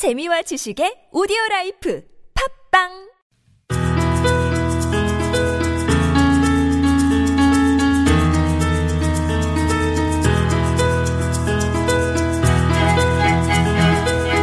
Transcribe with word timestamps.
재미와 0.00 0.40
지식의 0.40 1.10
오디오 1.12 1.36
life 1.50 2.02
팟빵 2.72 2.88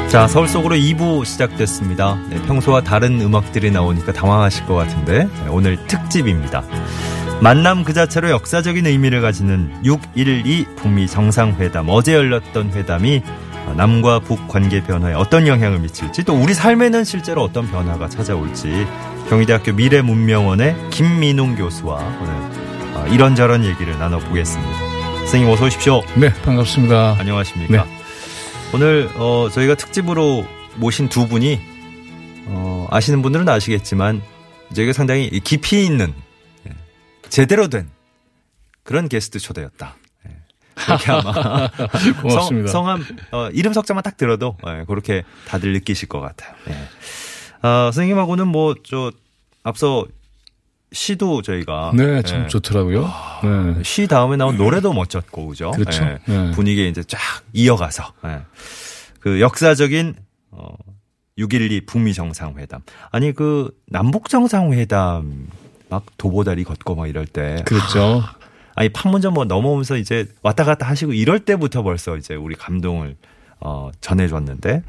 자, 0.09 0.27
서울 0.27 0.47
속으로 0.47 0.75
2부 0.75 1.25
시작됐습니다. 1.25 2.23
네, 2.29 2.39
평소와 2.43 2.83
다른 2.83 3.19
음악들이 3.19 3.71
나오니까 3.71 4.13
당황하실 4.13 4.67
것 4.67 4.75
같은데 4.75 5.23
네, 5.23 5.47
오늘 5.49 5.83
특집입니다. 5.87 6.63
만남 7.41 7.83
그 7.83 7.93
자체로 7.93 8.29
역사적인 8.29 8.85
의미를 8.85 9.21
가지는 9.21 9.73
6.12 9.83 10.75
북미 10.75 11.07
정상회담 11.07 11.87
어제 11.89 12.13
열렸던 12.13 12.73
회담이 12.73 13.23
남과 13.75 14.19
북 14.19 14.47
관계 14.47 14.81
변화에 14.81 15.13
어떤 15.13 15.47
영향을 15.47 15.79
미칠지 15.79 16.23
또 16.23 16.33
우리 16.33 16.53
삶에는 16.53 17.03
실제로 17.03 17.43
어떤 17.43 17.69
변화가 17.69 18.09
찾아올지 18.09 18.87
경희대학교 19.29 19.73
미래문명원의 19.73 20.89
김민웅 20.91 21.55
교수와 21.55 21.97
오늘 21.97 22.33
어, 22.95 23.07
이런저런 23.11 23.65
얘기를 23.65 23.97
나눠보겠습니다. 23.99 24.71
선생님 25.19 25.49
어서 25.49 25.65
오십시오. 25.65 26.01
네, 26.15 26.33
반갑습니다. 26.43 27.17
안녕하십니까. 27.19 27.83
네. 27.83 27.97
오늘 28.73 29.09
어, 29.15 29.49
저희가 29.51 29.75
특집으로 29.75 30.45
모신 30.75 31.09
두 31.09 31.27
분이 31.27 31.59
어, 32.47 32.87
아시는 32.89 33.21
분들은 33.21 33.47
아시겠지만 33.47 34.21
저희가 34.73 34.93
상당히 34.93 35.29
깊이 35.41 35.85
있는 35.85 36.13
예, 36.67 36.71
제대로 37.29 37.67
된 37.67 37.89
그런 38.83 39.09
게스트 39.09 39.39
초대였다. 39.39 39.95
예, 40.79 40.85
그렇게 40.85 41.11
아마 41.11 41.69
고맙습니다. 42.21 42.71
성, 42.71 42.87
함 42.87 43.03
어, 43.31 43.49
이름 43.53 43.73
석자만 43.73 44.03
딱 44.03 44.17
들어도 44.17 44.57
예, 44.67 44.83
그렇게 44.87 45.23
다들 45.47 45.73
느끼실 45.73 46.07
것 46.09 46.19
같아요. 46.19 46.53
예. 46.69 47.67
어, 47.67 47.85
선생님하고는 47.91 48.47
뭐 48.47 48.75
저 48.83 49.11
앞서 49.63 50.05
시도 50.93 51.41
저희가 51.41 51.91
네, 51.93 52.21
참 52.21 52.43
예, 52.45 52.47
좋더라고요. 52.47 53.11
네. 53.43 53.83
시 53.83 54.07
다음에 54.07 54.37
나온 54.37 54.55
노래도 54.55 54.93
멋졌고 54.93 55.47
그죠? 55.47 55.71
그렇죠. 55.71 56.03
예, 56.03 56.19
네. 56.25 56.51
분위기에 56.51 56.87
이제 56.87 57.03
쫙 57.03 57.19
이어가서 57.51 58.13
예. 58.25 58.41
그 59.19 59.41
역사적인 59.41 60.15
어 60.51 60.69
6.12 61.37 61.85
북미 61.85 62.13
정상회담 62.13 62.81
아니 63.11 63.33
그 63.33 63.69
남북 63.87 64.29
정상회담 64.29 65.47
막 65.89 66.05
도보다리 66.17 66.63
걷고 66.63 66.95
막 66.95 67.07
이럴 67.07 67.25
때 67.25 67.63
그렇죠. 67.65 68.23
아니 68.77 68.89
판문점 68.89 69.33
뭐 69.33 69.43
넘어오면서 69.45 69.97
이제 69.97 70.27
왔다 70.43 70.63
갔다 70.63 70.87
하시고 70.87 71.13
이럴 71.13 71.39
때부터 71.39 71.81
벌써 71.81 72.15
이제 72.15 72.35
우리 72.35 72.55
감동을 72.55 73.15
어 73.59 73.89
전해줬는데 74.01 74.83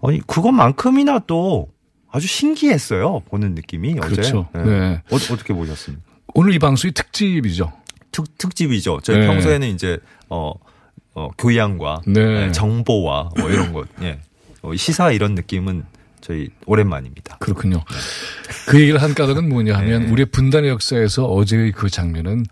아니 0.00 0.20
그것만큼이나 0.28 1.18
또 1.26 1.68
아주 2.12 2.28
신기했어요 2.28 3.20
보는 3.28 3.56
느낌이 3.56 3.94
그렇죠. 3.94 4.48
어제 4.54 4.64
네. 4.64 5.02
어, 5.10 5.16
어떻게 5.16 5.52
보셨습니까? 5.52 6.12
오늘 6.34 6.54
이 6.54 6.60
방송이 6.60 6.92
특집이죠. 6.92 7.72
특, 8.12 8.38
특집이죠. 8.38 9.00
저희 9.02 9.18
네. 9.18 9.26
평소에는 9.26 9.68
이제, 9.68 9.98
어, 10.28 10.52
어, 11.14 11.28
교양과 11.36 12.02
네. 12.06 12.20
예, 12.46 12.52
정보와 12.52 13.30
뭐 13.38 13.50
이런 13.50 13.72
것, 13.72 13.88
예. 14.02 14.20
어, 14.62 14.74
시사 14.74 15.10
이런 15.10 15.34
느낌은 15.34 15.84
저희 16.20 16.48
오랜만입니다. 16.66 17.38
그렇군요. 17.38 17.82
그 18.68 18.80
얘기를 18.80 19.02
한 19.02 19.12
까닭은 19.14 19.48
뭐냐 19.48 19.76
하면 19.76 20.04
네. 20.04 20.10
우리의 20.12 20.26
분단의 20.26 20.70
역사에서 20.70 21.26
어제의 21.26 21.72
그 21.72 21.90
장면은 21.90 22.44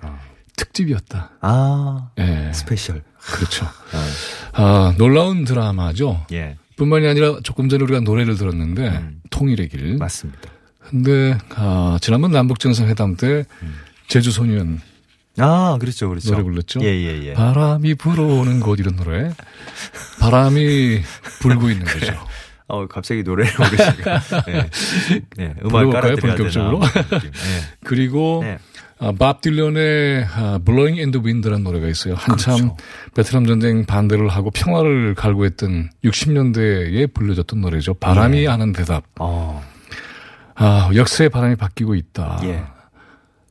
특집이었다. 0.61 1.31
아, 1.41 2.11
예. 2.19 2.51
special. 2.53 3.03
그렇죠. 3.19 3.67
아, 3.93 4.07
아, 4.53 4.95
놀라운 4.99 5.45
드라마죠. 5.45 6.27
예, 6.33 6.57
뿐만이 6.77 7.07
아니라 7.07 7.39
조금 7.43 7.69
전에 7.69 7.83
우리가 7.85 8.01
노래를 8.01 8.37
들었는데 8.37 8.89
음. 8.89 9.23
통일의 9.31 9.69
길. 9.69 9.97
맞습니다. 9.97 10.51
근데 10.81 11.39
아, 11.55 11.99
지난번 12.01 12.33
남북 12.33 12.59
정상회담 12.59 13.17
때 13.17 13.45
제주 14.09 14.31
소년 14.33 14.81
아, 15.39 15.77
그렇죠, 15.81 16.09
그렇죠. 16.09 16.33
노래 16.33 16.43
불렀죠. 16.43 16.81
예, 16.83 16.87
예, 16.87 17.23
예. 17.29 17.33
바람이 17.35 17.95
불어오는 17.95 18.61
곳 18.61 18.81
이런 18.81 18.97
노래. 18.97 19.33
바람이 20.21 21.01
불고 21.41 21.71
있는 21.71 21.87
거죠. 21.87 22.13
어, 22.71 22.87
갑자기 22.87 23.23
노래를 23.23 23.53
부르시니까. 23.53 24.21
예. 24.49 24.71
예, 25.41 25.55
음악 25.65 25.91
깔아드려야 25.91 26.37
본격적으로? 26.37 26.81
느낌. 26.81 27.31
그리고 27.85 28.41
예. 28.45 28.49
네. 28.49 28.59
아, 29.03 29.13
밥 29.19 29.41
딜런의 29.41 30.27
아, 30.31 30.59
Blowing 30.63 31.01
in 31.01 31.11
the 31.11 31.25
Wind라는 31.25 31.65
노래가 31.65 31.89
있어요. 31.89 32.15
한참 32.15 32.57
그렇죠. 32.57 32.77
베트남 33.15 33.47
전쟁 33.47 33.87
반대를 33.87 34.29
하고 34.29 34.51
평화를 34.51 35.15
갈구했던 35.15 35.91
60년대에 36.05 37.13
불려졌던 37.15 37.63
노래죠. 37.63 37.95
바람이 37.95 38.43
예. 38.43 38.47
하는 38.47 38.73
대답. 38.73 39.05
어, 39.19 39.65
아, 40.55 40.91
역사의 40.95 41.31
바람이 41.31 41.57
바뀌고 41.57 41.95
있다. 41.95 42.41
예. 42.45 42.63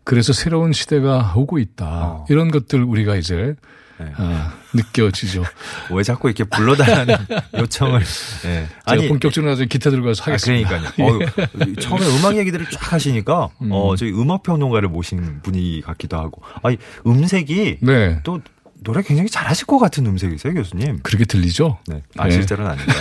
그래서 0.03 0.33
새로운 0.33 0.71
시대가 0.71 1.33
오고 1.35 1.57
있다. 1.57 1.85
어. 1.87 2.25
이런 2.29 2.51
것들 2.51 2.83
우리가 2.83 3.15
이제 3.15 3.55
네. 3.99 4.11
아, 4.15 4.53
느껴지죠. 4.73 5.43
왜 5.91 6.03
자꾸 6.03 6.29
이렇게 6.29 6.43
불러달라는 6.45 7.15
요청을. 7.57 8.01
예. 8.45 8.67
제가 8.87 9.07
본격적으로 9.07 9.51
나중에 9.51 9.67
기타 9.67 9.89
들고 9.89 10.07
가서 10.07 10.23
아, 10.23 10.25
하겠습니다. 10.27 10.69
그러니까요. 10.69 11.07
어휴, 11.59 11.75
처음에 11.75 12.05
음악 12.17 12.37
얘기들을 12.37 12.69
쫙 12.69 12.93
하시니까 12.93 13.49
어 13.69 13.95
저희 13.97 14.11
음악 14.11 14.43
평론가를 14.43 14.89
모신 14.89 15.41
분이 15.41 15.81
같기도 15.85 16.17
하고. 16.17 16.41
아니 16.63 16.77
음색이 17.05 17.79
네. 17.81 18.19
또 18.23 18.39
노래 18.81 19.01
굉장히 19.01 19.29
잘하실 19.29 19.67
것 19.67 19.77
같은 19.77 20.05
음색이세요, 20.05 20.53
교수님. 20.53 20.99
그렇게 21.03 21.25
들리죠? 21.25 21.79
네. 21.87 22.01
아 22.17 22.25
네. 22.25 22.31
실제로는 22.31 22.71
아닌데. 22.71 22.93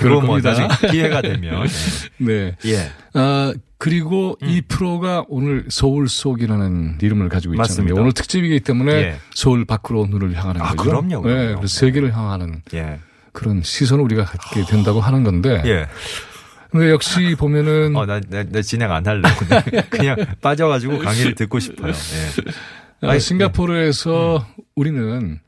그건 0.00 0.26
뭐. 0.26 0.38
나중에 0.40 0.68
기회가 0.90 1.22
되면. 1.22 1.66
네. 2.18 2.56
예. 2.64 2.70
예. 2.72 2.90
아, 3.14 3.52
그리고 3.78 4.36
음. 4.42 4.48
이 4.48 4.62
프로가 4.62 5.24
오늘 5.28 5.66
서울 5.68 6.08
속이라는 6.08 6.98
이름을 7.02 7.28
가지고 7.28 7.54
있잖아요. 7.54 7.68
맞습니다. 7.68 8.00
오늘 8.00 8.12
특집이기 8.12 8.60
때문에 8.60 8.92
예. 8.92 9.16
서울 9.34 9.64
밖으로 9.64 10.06
눈을 10.06 10.34
향하는 10.34 10.60
아, 10.60 10.70
거죠. 10.70 10.90
그럼요, 10.90 11.22
그럼요. 11.22 11.28
네, 11.28 11.54
그래서 11.54 11.66
세계를 11.80 12.16
향하는 12.16 12.62
예. 12.74 12.98
그런 13.32 13.62
시선을 13.62 14.02
우리가 14.04 14.24
갖게 14.24 14.64
된다고 14.64 15.00
하는 15.00 15.22
건데. 15.22 15.62
예. 15.66 15.86
근데 16.70 16.90
역시 16.90 17.36
보면은 17.38 17.94
어, 17.94 18.04
나, 18.06 18.20
나, 18.28 18.42
나 18.42 18.62
진행 18.62 18.90
안 18.90 19.06
할래. 19.06 19.22
그냥 19.90 20.16
빠져가지고 20.40 20.98
강의를 20.98 21.36
듣고 21.36 21.60
싶어요. 21.60 21.92
예. 21.92 22.52
아, 23.00 23.10
아니, 23.10 23.20
싱가포르에서 23.20 24.46
우리는 24.74 25.38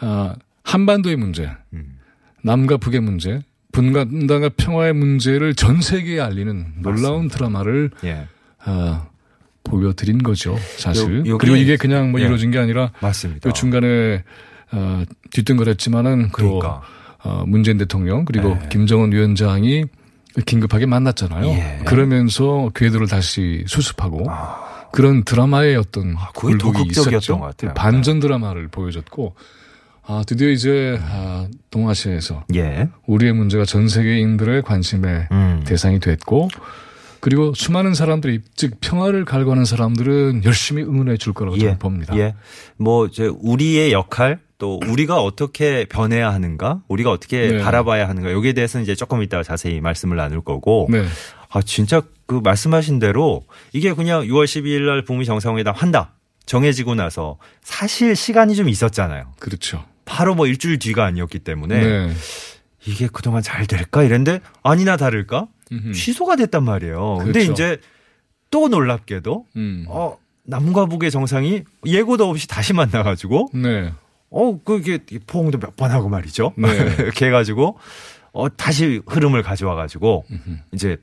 아, 0.00 0.34
한반도의 0.64 1.16
문제, 1.16 1.50
음. 1.72 1.98
남과 2.42 2.76
북의 2.78 3.00
문제, 3.00 3.40
분단과 3.72 4.50
평화의 4.56 4.92
문제를 4.94 5.54
전 5.54 5.80
세계에 5.80 6.20
알리는 6.20 6.74
놀라운 6.82 7.28
드라마를 7.28 7.90
예. 8.04 8.26
아, 8.64 9.06
보여드린 9.64 10.22
거죠, 10.22 10.56
사실. 10.76 11.26
요- 11.26 11.38
그리고 11.38 11.56
이게 11.56 11.76
그냥 11.76 12.10
뭐 12.10 12.20
예. 12.20 12.24
이루어진 12.24 12.50
게 12.50 12.58
아니라 12.58 12.92
맞습니다. 13.00 13.48
그 13.48 13.52
중간에 13.52 14.24
어, 14.72 15.02
뒤뚱거렸지만은 15.30 16.30
그러니까. 16.30 16.82
또 17.22 17.28
어, 17.28 17.44
문재인 17.46 17.76
대통령 17.76 18.24
그리고 18.24 18.58
예. 18.62 18.68
김정은 18.70 19.12
위원장이 19.12 19.84
긴급하게 20.46 20.86
만났잖아요. 20.86 21.44
예. 21.46 21.80
그러면서 21.84 22.70
궤도를 22.74 23.08
다시 23.08 23.62
수습하고 23.66 24.24
그런 24.92 25.24
드라마의 25.24 25.76
어떤 25.76 26.16
아, 26.16 26.30
그게 26.34 26.58
더 26.58 26.70
굴곡이 26.70 26.88
극적이었던 26.88 27.18
있었죠. 27.18 27.38
것 27.38 27.46
같아요. 27.46 27.74
반전 27.74 28.20
드라마를 28.20 28.68
보여줬고 28.68 29.34
아 30.02 30.22
드디어 30.26 30.48
이제 30.48 30.98
아, 31.02 31.46
동아시아에서 31.70 32.44
예. 32.54 32.88
우리의 33.06 33.32
문제가 33.32 33.64
전 33.64 33.88
세계인들의 33.88 34.62
관심의 34.62 35.28
음. 35.30 35.62
대상이 35.66 36.00
됐고 36.00 36.48
그리고 37.20 37.52
수많은 37.54 37.94
사람들이 37.94 38.40
즉 38.56 38.78
평화를 38.80 39.24
갈구하는 39.24 39.64
사람들은 39.64 40.42
열심히 40.44 40.82
응원해 40.82 41.16
줄 41.18 41.32
거라고 41.32 41.56
저는 41.58 41.78
봅니다. 41.78 42.16
예. 42.16 42.34
뭐, 42.76 43.06
이제 43.06 43.26
우리의 43.26 43.92
역할 43.92 44.40
또 44.58 44.80
우리가 44.88 45.22
어떻게 45.22 45.84
변해야 45.84 46.32
하는가, 46.32 46.80
우리가 46.88 47.10
어떻게 47.10 47.48
네. 47.48 47.58
바라봐야 47.58 48.08
하는가, 48.08 48.32
여기에 48.32 48.54
대해서는 48.54 48.84
이제 48.84 48.94
조금 48.94 49.22
이따가 49.22 49.42
자세히 49.42 49.80
말씀을 49.80 50.16
나눌 50.16 50.40
거고. 50.40 50.88
네. 50.90 51.04
아, 51.50 51.62
진짜 51.62 52.02
그 52.30 52.40
말씀하신 52.44 53.00
대로 53.00 53.42
이게 53.72 53.92
그냥 53.92 54.22
6월 54.22 54.44
12일 54.44 54.82
날 54.86 55.02
북미 55.04 55.24
정상회담 55.24 55.74
한다. 55.74 56.12
정해지고 56.46 56.94
나서 56.94 57.38
사실 57.60 58.14
시간이 58.14 58.54
좀 58.54 58.68
있었잖아요. 58.68 59.32
그렇죠. 59.40 59.84
바로 60.04 60.36
뭐 60.36 60.46
일주일 60.46 60.78
뒤가 60.78 61.04
아니었기 61.06 61.40
때문에 61.40 61.80
네. 62.06 62.12
이게 62.86 63.08
그동안 63.12 63.42
잘 63.42 63.66
될까 63.66 64.04
이랬는데 64.04 64.38
아니나 64.62 64.96
다를까 64.96 65.48
음흠. 65.72 65.92
취소가 65.92 66.36
됐단 66.36 66.62
말이에요. 66.62 67.16
근데 67.18 67.32
그렇죠. 67.44 67.52
이제 67.52 67.78
또 68.52 68.68
놀랍게도 68.68 69.46
음. 69.56 69.86
어, 69.88 70.16
남과 70.44 70.86
북의 70.86 71.10
정상이 71.10 71.64
예고도 71.84 72.28
없이 72.30 72.46
다시 72.46 72.72
만나가지고, 72.74 73.50
네. 73.54 73.92
어, 74.30 74.56
그게 74.62 75.00
포옹도 75.26 75.58
몇 75.58 75.74
번 75.76 75.90
하고 75.90 76.08
말이죠. 76.08 76.52
네. 76.56 76.68
이렇게 77.02 77.26
해가지고, 77.26 77.76
어, 78.32 78.48
다시 78.56 79.00
흐름을 79.06 79.42
가져와가지고, 79.42 80.24
이제 80.72 80.96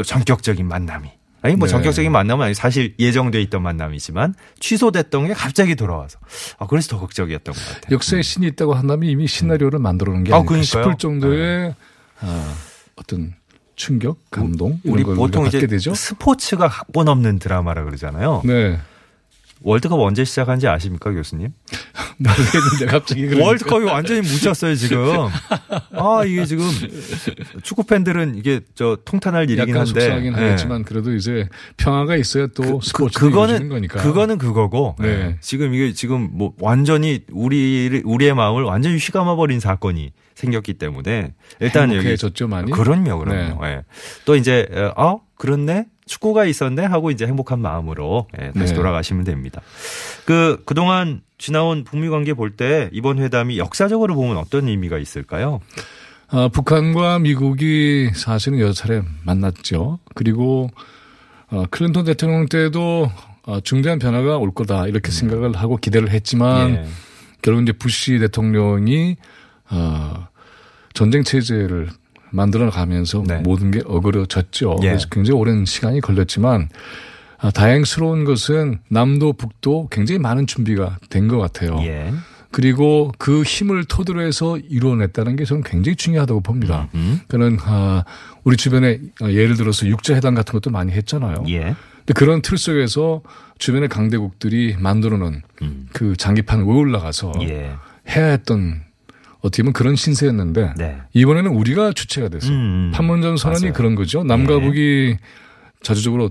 또 0.00 0.04
전격적인 0.04 0.66
만남이 0.66 1.10
아니 1.42 1.56
뭐 1.56 1.68
네. 1.68 1.72
전격적인 1.72 2.10
만남은 2.10 2.46
아니 2.46 2.54
사실 2.54 2.94
예정돼 2.98 3.42
있던 3.42 3.62
만남이지만 3.62 4.34
취소됐던 4.58 5.28
게 5.28 5.34
갑자기 5.34 5.74
돌아와서 5.74 6.18
아 6.58 6.66
그래서 6.66 6.88
더 6.88 7.00
극적이었던 7.00 7.54
것 7.54 7.60
같아요. 7.60 7.94
역사에 7.94 8.22
신이 8.22 8.46
있다고 8.46 8.72
한다면 8.72 9.10
이미 9.10 9.26
시나리오를 9.26 9.78
만들어 9.78 10.12
놓은 10.12 10.24
게 10.24 10.32
아, 10.32 10.36
아닐까 10.36 10.48
그러니까요. 10.48 10.82
싶을 10.84 10.96
정도의 10.96 11.74
아, 12.20 12.54
어떤 12.96 13.34
충격, 13.76 14.18
감동 14.30 14.80
이런 14.84 14.94
우리 14.94 15.02
걸 15.04 15.16
보통 15.16 15.42
우리가 15.42 15.58
이제 15.58 15.66
되죠. 15.66 15.92
스포츠가 15.94 16.68
각본 16.68 17.08
없는 17.08 17.38
드라마라 17.38 17.84
그러잖아요. 17.84 18.40
네. 18.46 18.78
월드컵 19.62 20.00
언제 20.00 20.24
시작한지 20.24 20.66
아십니까 20.68 21.10
교수님? 21.12 21.50
모르겠는데 22.18 22.86
갑자기 22.86 23.22
그러니까. 23.26 23.46
월드컵이 23.46 23.84
완전히 23.86 24.20
묻혔어요 24.20 24.74
지금. 24.74 25.28
아 25.92 26.22
이게 26.26 26.44
지금 26.44 26.64
축구 27.62 27.84
팬들은 27.84 28.36
이게 28.36 28.60
저 28.74 28.98
통탄할 29.04 29.44
일이긴 29.50 29.70
약간 29.70 29.86
한데. 29.86 30.00
속상하긴 30.00 30.32
예. 30.32 30.36
하겠지만 30.36 30.84
그래도 30.84 31.14
이제 31.14 31.48
평화가 31.76 32.16
있어야 32.16 32.46
또 32.48 32.80
스포츠가 32.80 33.26
그거는 33.26 33.48
이루어지는 33.56 33.68
거니까. 33.68 34.02
그거는 34.02 34.38
그거고. 34.38 34.96
네. 34.98 35.08
예. 35.08 35.36
지금 35.40 35.74
이게 35.74 35.92
지금 35.92 36.30
뭐 36.32 36.52
완전히 36.58 37.20
우리 37.30 38.02
우리의 38.04 38.34
마음을 38.34 38.64
완전히 38.64 38.96
휘감아 38.96 39.36
버린 39.36 39.60
사건이 39.60 40.12
생겼기 40.34 40.74
때문에 40.74 41.34
일단 41.60 41.88
여기 41.90 41.98
행복해졌죠 41.98 42.48
많이. 42.48 42.70
그럼요, 42.70 43.18
그럼요. 43.18 43.66
예. 43.66 43.82
또 44.24 44.36
이제 44.36 44.66
어 44.96 45.20
그렇네 45.36 45.86
축구가 46.10 46.44
있었네 46.44 46.84
하고 46.86 47.12
이제 47.12 47.24
행복한 47.24 47.60
마음으로 47.60 48.26
예, 48.40 48.50
다시 48.50 48.72
네. 48.72 48.74
돌아가시면 48.74 49.22
됩니다. 49.24 49.62
그 50.24 50.60
그동안 50.66 51.20
지나온 51.38 51.84
북미 51.84 52.08
관계 52.08 52.34
볼 52.34 52.56
때 52.56 52.90
이번 52.92 53.20
회담이 53.20 53.58
역사적으로 53.58 54.16
보면 54.16 54.36
어떤 54.36 54.66
의미가 54.66 54.98
있을까요? 54.98 55.60
아, 56.28 56.48
북한과 56.48 57.20
미국이 57.20 58.10
사실은 58.14 58.58
여러 58.58 58.72
차례 58.72 59.02
만났죠. 59.24 60.00
그리고 60.16 60.68
어, 61.48 61.62
클린턴 61.70 62.04
대통령 62.04 62.46
때도 62.46 63.10
어, 63.46 63.60
중대한 63.60 64.00
변화가 64.00 64.36
올 64.38 64.52
거다 64.52 64.88
이렇게 64.88 65.12
생각을 65.12 65.56
하고 65.56 65.76
기대를 65.76 66.10
했지만 66.10 66.70
예. 66.70 66.86
결국 67.40 67.62
이제 67.62 67.72
부시 67.72 68.18
대통령이 68.18 69.16
어, 69.70 70.26
전쟁 70.92 71.22
체제를 71.22 71.88
만들어 72.30 72.70
가면서 72.70 73.22
네. 73.26 73.38
모든 73.40 73.70
게 73.70 73.80
어그러졌죠. 73.84 74.78
예. 74.82 74.88
그래서 74.88 75.08
굉장히 75.10 75.38
오랜 75.38 75.64
시간이 75.64 76.00
걸렸지만 76.00 76.68
아, 77.38 77.50
다행스러운 77.50 78.24
것은 78.24 78.80
남도 78.88 79.32
북도 79.34 79.88
굉장히 79.90 80.18
많은 80.18 80.46
준비가 80.46 80.98
된 81.08 81.28
것 81.28 81.38
같아요. 81.38 81.78
예. 81.82 82.12
그리고 82.52 83.12
그 83.16 83.42
힘을 83.42 83.84
토대로 83.84 84.22
해서 84.22 84.58
이루어냈다는 84.58 85.36
게 85.36 85.44
저는 85.44 85.62
굉장히 85.62 85.94
중요하다고 85.96 86.40
봅니다. 86.40 86.88
음. 86.94 87.20
그는 87.28 87.56
아, 87.62 88.04
우리 88.42 88.56
주변에 88.56 88.98
아, 89.22 89.30
예를 89.30 89.56
들어서 89.56 89.86
육자회담 89.86 90.34
같은 90.34 90.52
것도 90.52 90.70
많이 90.70 90.90
했잖아요. 90.92 91.44
예. 91.48 91.60
근데 91.98 92.12
그런 92.14 92.42
틀 92.42 92.58
속에서 92.58 93.22
주변의 93.58 93.88
강대국들이 93.88 94.76
만들어 94.78 95.16
놓은 95.18 95.42
음. 95.62 95.88
그 95.92 96.16
장기판 96.16 96.64
위에 96.64 96.72
올라가서 96.74 97.32
예. 97.42 97.72
해야 98.08 98.26
했던 98.26 98.82
어떻게 99.40 99.62
보면 99.62 99.72
그런 99.72 99.96
신세였는데 99.96 100.74
네. 100.76 100.98
이번에는 101.12 101.50
우리가 101.50 101.92
주체가 101.92 102.28
됐어요. 102.28 102.52
음. 102.54 102.90
판문점 102.94 103.36
선언이 103.36 103.62
맞아요. 103.62 103.72
그런 103.72 103.94
거죠. 103.94 104.22
남과 104.24 104.54
예. 104.54 104.60
북이 104.60 105.16
자주적으로 105.82 106.28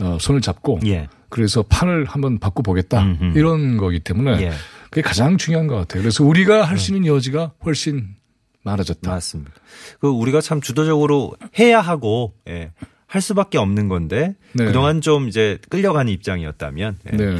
어, 0.00 0.18
손을 0.20 0.40
잡고 0.40 0.80
예. 0.86 1.08
그래서 1.28 1.62
판을 1.62 2.04
한번 2.04 2.38
바꿔 2.38 2.62
보겠다 2.62 3.02
음흠. 3.02 3.38
이런 3.38 3.76
거기 3.78 3.98
때문에 4.00 4.40
예. 4.42 4.52
그게 4.90 5.02
가장 5.02 5.36
중요한 5.38 5.66
것 5.66 5.74
같아요. 5.76 6.02
그래서 6.02 6.24
우리가 6.24 6.62
할 6.64 6.78
수 6.78 6.92
있는 6.94 7.06
여지가 7.06 7.52
훨씬 7.64 8.14
많아졌다. 8.62 9.10
맞습니다. 9.10 9.52
그 10.00 10.08
우리가 10.08 10.40
참 10.40 10.60
주도적으로 10.60 11.32
해야 11.58 11.80
하고 11.80 12.34
예. 12.48 12.72
할 13.16 13.22
수밖에 13.22 13.56
없는 13.56 13.88
건데 13.88 14.34
네. 14.52 14.66
그동안 14.66 15.00
좀 15.00 15.26
이제 15.26 15.56
끌려가는 15.70 16.12
입장이었다면 16.12 16.98
예. 17.12 17.16
네. 17.16 17.38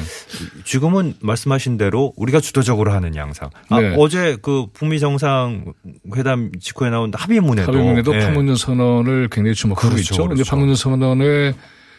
지금은 0.65 1.13
말씀하신 1.21 1.77
대로 1.77 2.15
우리가 2.17 2.41
주도적으로 2.41 2.93
하는 2.93 3.15
양상. 3.15 3.51
아, 3.69 3.79
네. 3.79 3.95
어제 3.99 4.39
그 4.41 4.69
북미 4.73 5.01
정상 5.01 5.75
회담 6.17 6.51
직후에 6.59 6.89
나온 6.89 7.13
합의문에도 7.15 7.71
합의문에도 7.71 8.15
예. 8.15 8.21
판문점 8.21 8.57
선언을 8.57 9.29
굉장히 9.31 9.55
주목하고 9.55 9.91
그렇죠, 9.91 10.01
있죠. 10.01 10.15
그런데 10.15 10.37
그렇죠. 10.37 10.51
판문점 10.51 10.77
선언의 10.77 11.55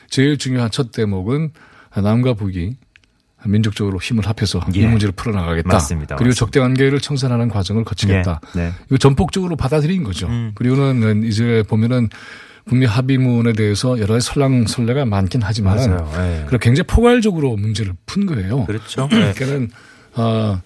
제일 0.10 0.40
중요한 0.40 0.72
첫 0.72 0.92
대목은 0.92 1.52
남과 1.96 2.34
북이 2.34 2.78
민족적으로 3.46 4.00
힘을 4.00 4.26
합해서 4.26 4.60
이 4.74 4.82
예. 4.82 4.88
문제를 4.88 5.14
풀어나가겠다. 5.16 5.70
맞습니다, 5.72 6.16
그리고 6.16 6.30
맞습니다. 6.30 6.36
적대 6.40 6.60
관계를 6.60 7.00
청산하는 7.00 7.50
과정을 7.50 7.84
거치겠다. 7.84 8.42
예. 8.56 8.60
네. 8.60 8.72
이거 8.88 8.98
전폭적으로 8.98 9.56
받아들인 9.56 10.04
거죠. 10.04 10.26
음. 10.26 10.54
그리고는 10.56 11.24
이제 11.26 11.64
보면은 11.70 12.10
북미 12.68 12.86
합의문에 12.86 13.54
대해서 13.54 13.98
여러 14.00 14.16
가지 14.16 14.28
설랑설레가 14.28 15.06
많긴 15.06 15.42
하지만 15.44 15.78
맞아요. 15.78 16.12
예. 16.16 16.42
그리고 16.48 16.58
굉장히 16.60 16.88
포괄적으로 16.88 17.56
문제를 17.56 17.94
푼 18.06 18.26
거예요. 18.26 18.66
그렇죠. 18.66 19.08
예. 19.14 19.34
그러니까는 19.34 19.70
아, 20.16 20.62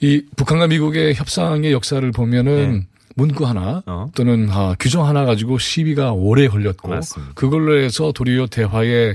이 0.00 0.22
북한과 0.36 0.66
미국의 0.68 1.14
협상의 1.14 1.72
역사를 1.72 2.08
보면은 2.10 2.86
문구 3.16 3.46
하나 3.46 3.74
네. 3.76 3.82
어. 3.86 4.10
또는 4.14 4.48
아, 4.50 4.74
규정 4.80 5.06
하나 5.06 5.24
가지고 5.24 5.58
시비가 5.58 6.12
오래 6.12 6.48
걸렸고 6.48 6.88
맞습니다. 6.88 7.32
그걸로 7.34 7.78
해서 7.78 8.10
도리어 8.12 8.46
대화의 8.48 9.14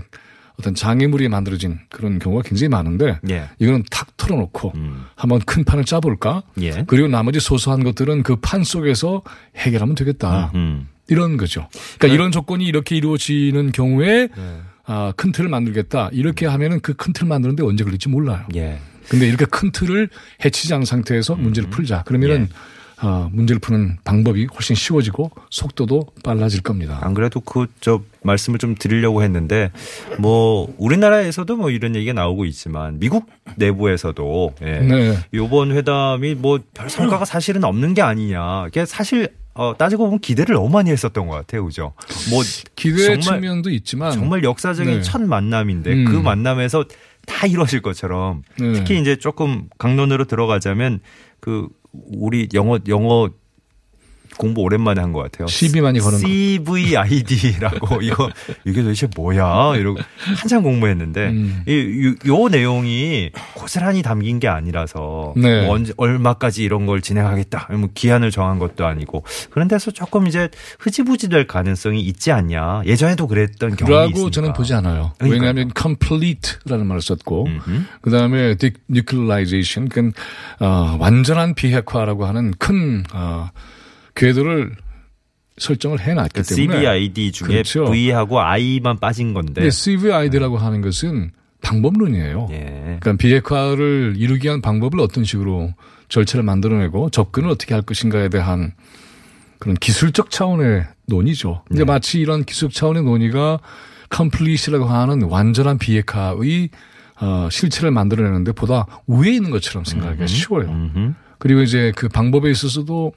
어떤 0.58 0.76
장애물이 0.76 1.28
만들어진 1.30 1.80
그런 1.90 2.20
경우가 2.20 2.44
굉장히 2.44 2.70
많은데 2.70 3.20
예. 3.30 3.50
이거는 3.60 3.84
탁 3.92 4.16
털어놓고 4.18 4.74
음. 4.76 5.06
한번 5.16 5.40
큰 5.42 5.64
판을 5.64 5.86
짜볼까? 5.86 6.44
예. 6.62 6.84
그리고 6.88 7.08
나머지 7.08 7.40
소소한 7.40 7.84
것들은 7.84 8.24
그 8.24 8.36
판 8.42 8.64
속에서 8.64 9.22
해결하면 9.58 9.96
되겠다. 9.96 10.52
음. 10.56 10.88
이런 11.10 11.38
거죠. 11.38 11.68
그러니까 11.98 12.08
네. 12.08 12.14
이런 12.14 12.32
조건이 12.32 12.66
이렇게 12.66 12.96
이루어지는 12.96 13.72
경우에 13.72 14.28
네. 14.28 14.58
아, 14.86 15.14
큰 15.16 15.32
틀을 15.32 15.50
만들겠다. 15.50 16.10
이렇게 16.14 16.46
하면은 16.46 16.80
그 16.80 16.94
큰 16.96 17.14
틀 17.14 17.28
만드는데 17.28 17.64
언제 17.64 17.84
걸릴지 17.84 18.10
몰라요. 18.10 18.46
예. 18.56 18.80
근데 19.08 19.28
이렇게 19.28 19.46
큰 19.46 19.72
틀을 19.72 20.10
해치지 20.46 20.74
않은 20.74 20.86
상태에서 20.86 21.36
문제를 21.36 21.70
풀자. 21.70 22.04
그러면은 22.04 22.42
예. 22.44 22.56
아, 23.02 23.30
문제를 23.32 23.60
푸는 23.60 23.98
방법이 24.04 24.46
훨씬 24.54 24.76
쉬워지고 24.76 25.32
속도도 25.50 26.08
빨라질 26.24 26.62
겁니다. 26.62 27.00
안 27.02 27.14
그래도 27.14 27.40
그 27.40 27.68
저 27.80 28.02
말씀을 28.24 28.60
좀 28.60 28.76
드리려고 28.76 29.24
했는데 29.24 29.72
뭐 30.20 30.74
우리나라에서도 30.78 31.56
뭐 31.56 31.70
이런 31.72 31.96
얘기가 31.96 32.12
나오고 32.14 32.44
있지만 32.46 33.00
미국 33.00 33.28
내부에서도 33.56 34.56
예. 34.64 34.66
네. 34.80 35.18
요번 35.34 35.72
회담이 35.72 36.36
뭐 36.36 36.60
별 36.74 36.90
성과가 36.90 37.24
사실은 37.26 37.64
없는 37.64 37.94
게 37.94 38.02
아니냐. 38.02 38.66
이게 38.68 38.86
사실 38.86 39.30
어, 39.60 39.76
따지고 39.78 40.06
보면 40.06 40.20
기대를 40.20 40.56
너무 40.56 40.70
많이 40.70 40.90
했었던 40.90 41.28
것 41.28 41.36
같아요, 41.36 41.66
그죠? 41.66 41.92
뭐 42.30 42.42
기대 42.78 43.20
정말 43.20 43.42
측면도 43.42 43.70
있지만 43.72 44.14
정말 44.14 44.42
역사적인 44.42 44.94
네. 44.94 45.02
첫 45.02 45.22
만남인데 45.22 45.92
음. 45.92 46.06
그 46.06 46.12
만남에서 46.16 46.86
다 47.26 47.46
이루어질 47.46 47.82
것처럼 47.82 48.44
네. 48.58 48.72
특히 48.72 49.02
이제 49.02 49.18
조금 49.18 49.68
강론으로 49.78 50.24
들어가자면 50.24 51.02
그 51.42 51.68
우리 51.92 52.48
영어 52.54 52.80
영어 52.88 53.30
공부 54.38 54.62
오랜만에 54.62 55.02
한 55.02 55.12
것 55.12 55.24
같아요. 55.24 55.48
시비 55.48 55.82
많이 55.82 56.00
거는 56.00 56.22
거. 56.22 56.28
CVID라고 56.28 58.02
이거 58.02 58.30
이게 58.66 58.82
도대체 58.82 59.08
뭐야? 59.16 59.76
이러고 59.76 60.00
한참 60.38 60.64
공부했는데 60.64 61.28
음. 61.30 61.64
이, 61.68 62.14
요, 62.28 62.34
요 62.44 62.48
내용이 62.50 63.32
고스란히 63.56 64.02
담긴 64.02 64.40
게 64.40 64.48
아니라서 64.48 65.34
네. 65.36 65.66
뭐 65.66 65.76
언제 65.76 65.94
얼마까지 65.98 66.64
이런 66.64 66.86
걸 66.86 67.02
진행하겠다. 67.02 67.68
뭐 67.72 67.90
기한을 67.94 68.32
정한 68.32 68.60
것도 68.60 68.86
아니고 68.86 69.24
그런 69.50 69.68
데서 69.68 69.92
조금 69.92 70.28
이제 70.28 70.50
흐지부지 70.80 71.30
될 71.30 71.48
가능성이 71.48 72.02
있지 72.02 72.32
않냐. 72.32 72.84
예전에도 72.86 73.28
그랬던 73.28 73.76
경험이 73.76 74.12
있으니까. 74.12 74.32
저는 74.32 74.54
보지 74.54 74.74
않아요. 74.76 75.14
그러니까요. 75.18 75.32
왜냐하면 75.42 75.72
complete라는 75.78 76.86
말을 76.88 77.02
썼고. 77.02 77.48
그다음에 78.02 78.56
denuclearization 78.56 79.90
그 79.90 80.12
어, 80.60 80.98
완전한 81.00 81.54
비핵화라고 81.56 82.26
하는 82.26 82.54
큰 82.58 83.04
어, 83.14 83.50
궤도를 84.20 84.76
설정을 85.58 86.00
해놨기 86.00 86.42
그 86.42 86.56
때문에 86.56 86.78
CVID 86.80 87.32
중에 87.32 87.48
그렇죠. 87.48 87.86
V하고 87.86 88.40
I만 88.40 89.00
빠진 89.00 89.34
건데. 89.34 89.70
CVID라고 89.70 90.58
하는 90.58 90.82
것은 90.82 91.32
방법론이에요. 91.62 92.48
예. 92.52 92.98
그러니까 93.00 93.14
비핵화를 93.14 94.16
이루기 94.18 94.48
위한 94.48 94.62
방법을 94.62 95.00
어떤 95.02 95.24
식으로 95.24 95.74
절차를 96.08 96.44
만들어내고 96.44 97.10
접근을 97.10 97.50
어떻게 97.50 97.74
할 97.74 97.84
것인가에 97.84 98.30
대한 98.30 98.74
그런 99.60 99.76
기술적 99.76 100.32
차원의 100.32 100.86
논의죠. 101.06 101.64
근데 101.68 101.84
네. 101.84 101.86
마치 101.86 102.20
이런 102.20 102.46
기술적 102.46 102.74
차원의 102.74 103.04
논의가 103.04 103.60
컴플리시라고 104.10 104.86
하는 104.86 105.24
완전한 105.24 105.78
비핵화의 105.78 106.70
어, 107.22 107.50
실체를 107.52 107.92
만들어내는데 107.92 108.54
보다 108.54 108.86
위에 109.08 109.32
있는 109.34 109.52
것처럼 109.52 109.84
생각하기가 109.84 110.28
쉬워요. 110.28 110.70
음흠. 110.70 111.14
그리고 111.38 111.62
이제 111.62 111.92
그 111.96 112.08
방법에 112.08 112.50
있어서도 112.50 113.08
어, 113.08 113.12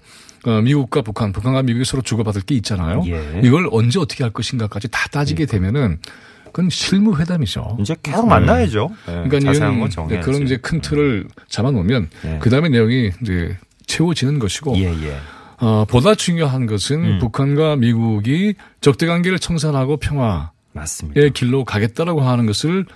미국과 0.45 1.03
북한, 1.03 1.33
북한과 1.33 1.63
미국이 1.63 1.85
서로 1.85 2.03
주고받을 2.03 2.43
게 2.43 2.55
있잖아요. 2.57 3.03
예. 3.07 3.41
이걸 3.45 3.69
언제 3.71 3.99
어떻게 3.99 4.25
할 4.25 4.33
것인가까지 4.33 4.89
다 4.89 5.09
따지게 5.11 5.47
되면은 5.47 5.99
그건 6.47 6.69
실무 6.71 7.19
회담이죠. 7.19 7.79
이제 7.81 7.97
계속 8.03 8.29
만나야죠. 8.29 8.91
예, 9.09 9.29
그러니까 9.29 9.39
이런. 9.53 10.21
그런 10.21 10.43
이제 10.43 10.57
큰 10.59 10.81
틀을 10.81 11.27
잡아놓으면 11.49 12.11
예. 12.27 12.39
그 12.41 12.51
다음에 12.51 12.69
내용이 12.69 13.11
이제 13.23 13.57
채워지는 13.87 14.39
것이고 14.39 14.77
예, 14.77 14.85
예. 14.85 15.17
어, 15.61 15.85
보다 15.89 16.15
중요한 16.15 16.67
것은 16.67 17.05
음. 17.05 17.19
북한과 17.21 17.77
미국이 17.77 18.55
적대 18.81 19.07
관계를 19.07 19.39
청산하고 19.39 19.97
평화 19.97 20.51
맞습니다. 20.73 21.21
길로 21.35 21.65
가겠다라고 21.65 22.21
하는 22.21 22.47
것을 22.47 22.85
어, 22.85 22.91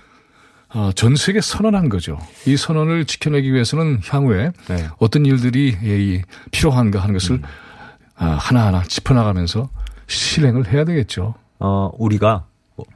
전 0.94 1.16
세계 1.16 1.40
선언한 1.40 1.88
거죠. 1.88 2.18
이 2.46 2.56
선언을 2.56 3.04
지켜내기 3.06 3.52
위해서는 3.52 4.00
향후에 4.04 4.52
네. 4.68 4.88
어떤 4.98 5.24
일들이 5.26 5.76
이 5.82 6.22
필요한가 6.50 7.00
하는 7.00 7.14
것을 7.14 7.40
아, 8.16 8.26
하나하나 8.26 8.82
짚어나가면서 8.82 9.68
실행을 10.06 10.72
해야 10.72 10.84
되겠죠. 10.84 11.34
어, 11.58 11.90
우리가 11.98 12.46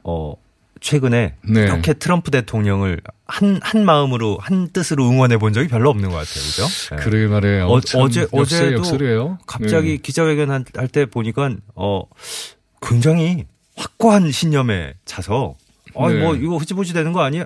어 0.03 0.33
최근에 0.79 1.35
네. 1.47 1.61
이렇게 1.61 1.93
트럼프 1.93 2.31
대통령을 2.31 3.01
한, 3.25 3.59
한 3.61 3.85
마음으로, 3.85 4.37
한 4.41 4.69
뜻으로 4.69 5.07
응원해 5.07 5.37
본 5.37 5.53
적이 5.53 5.67
별로 5.67 5.89
없는 5.91 6.09
것 6.09 6.15
같아요. 6.15 6.43
그죠? 6.43 6.95
네. 6.95 7.03
그러게 7.03 7.27
말이에요. 7.27 7.67
어, 7.67 7.79
참 7.81 8.01
어제, 8.01 8.21
역사, 8.21 8.37
어제도 8.37 8.73
역설이에요. 8.73 9.37
갑자기 9.45 9.89
네. 9.89 9.97
기자회견 9.97 10.49
할 10.49 10.87
때 10.87 11.05
보니까, 11.05 11.51
어, 11.75 12.03
굉장히 12.81 13.45
확고한 13.75 14.31
신념에 14.31 14.95
차서, 15.05 15.55
어, 15.93 16.09
네. 16.09 16.19
뭐, 16.19 16.35
이거 16.35 16.57
흐지부지 16.57 16.93
되는 16.93 17.13
거 17.13 17.21
아니야? 17.21 17.45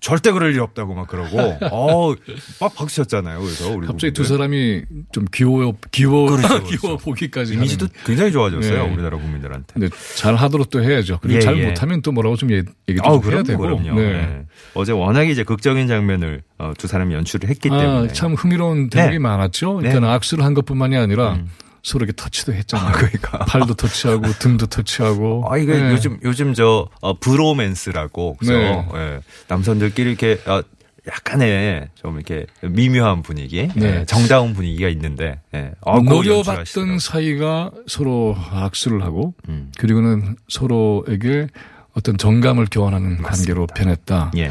절대 0.00 0.30
그럴 0.32 0.54
일 0.54 0.60
없다고 0.60 0.94
막 0.94 1.08
그러고, 1.08 1.38
어, 1.72 2.14
막 2.60 2.74
박수 2.74 2.96
쳤잖아요. 2.96 3.40
그래서 3.40 3.70
우리 3.70 3.86
갑자기 3.86 4.12
두. 4.12 4.24
사람이 4.24 4.82
좀 5.12 5.24
귀여워, 5.32 5.74
귀여워, 5.90 6.30
그렇죠, 6.30 6.48
그렇죠. 6.62 6.76
귀여워 6.80 6.96
보기까지. 6.98 7.54
이미지도 7.54 7.86
하는. 7.86 7.94
굉장히 8.04 8.32
좋아졌어요. 8.32 8.86
네. 8.86 8.92
우리나라 8.94 9.16
국민들한테. 9.16 9.66
근데 9.74 9.88
잘 10.16 10.34
하도록 10.36 10.68
또 10.70 10.82
해야죠. 10.82 11.18
그리고 11.22 11.36
예, 11.36 11.40
잘 11.40 11.58
예. 11.58 11.66
못하면 11.66 12.02
또 12.02 12.12
뭐라고 12.12 12.36
좀 12.36 12.50
얘- 12.52 12.62
얘기도 12.88 13.02
좀 13.02 13.12
해야 13.12 13.20
그럼요, 13.20 13.42
되고. 13.44 13.62
그럼요. 13.62 13.94
네. 14.00 14.12
네. 14.12 14.46
어제 14.74 14.92
워낙에 14.92 15.30
이제 15.30 15.42
극적인 15.44 15.88
장면을 15.88 16.42
어, 16.58 16.72
두 16.76 16.86
사람이 16.86 17.14
연출을 17.14 17.48
했기 17.48 17.68
때문에. 17.68 18.08
아, 18.08 18.12
참 18.12 18.34
흥미로운 18.34 18.90
대목이 18.90 19.12
네. 19.14 19.18
많았죠. 19.18 19.80
네. 19.82 19.88
그러니까 19.90 20.12
악수를 20.14 20.44
한 20.44 20.54
것뿐만이 20.54 20.96
아니라 20.96 21.34
음. 21.34 21.48
서로 21.88 22.04
이렇게 22.04 22.14
터치도 22.22 22.52
했잖아요. 22.52 22.92
그러니까. 22.92 23.38
팔도 23.38 23.74
터치하고 23.74 24.30
등도 24.38 24.66
터치하고. 24.66 25.46
아, 25.48 25.56
이게 25.56 25.72
네. 25.72 25.90
요즘, 25.90 26.18
요즘 26.22 26.52
저, 26.52 26.86
어, 27.00 27.18
브로맨스라고. 27.18 28.36
그래서, 28.38 28.52
네. 28.52 28.88
예, 28.94 29.20
남성들끼리 29.48 30.10
이렇게, 30.10 30.38
어, 30.46 30.62
약간의 31.08 31.88
좀 31.94 32.16
이렇게 32.16 32.44
미묘한 32.60 33.22
분위기, 33.22 33.70
네. 33.74 34.00
예, 34.00 34.04
정다운 34.04 34.52
분위기가 34.52 34.90
있는데, 34.90 35.40
예. 35.54 35.72
아, 35.86 35.98
노려봤던. 35.98 36.98
사이가 36.98 37.70
서로 37.86 38.36
악수를 38.50 39.02
하고 39.02 39.32
음. 39.48 39.72
그리고는 39.78 40.36
서로에게 40.48 41.46
어떤 41.94 42.18
정감을 42.18 42.66
교환하는 42.70 43.22
관계로 43.22 43.66
변했다. 43.66 44.32
예. 44.36 44.50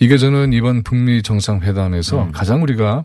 이게 0.00 0.16
저는 0.16 0.54
이번 0.54 0.82
북미 0.82 1.22
정상회담에서 1.22 2.22
음. 2.24 2.32
가장 2.32 2.62
우리가 2.62 3.04